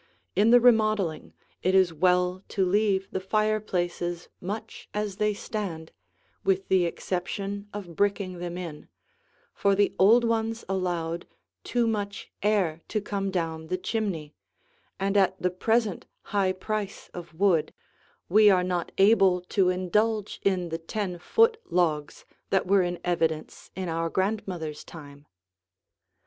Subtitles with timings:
[0.35, 1.31] In the remodeling
[1.61, 5.91] it is well to leave the fireplaces much as they stand,
[6.43, 8.87] with the exception of bricking them in,
[9.53, 11.27] for the old ones allowed
[11.63, 14.33] too much air to come down the chimney,
[14.99, 17.71] and at the present high price of wood,
[18.27, 23.69] we are not able to indulge in the ten foot logs that were in evidence
[23.75, 25.27] in our grandmothers' time.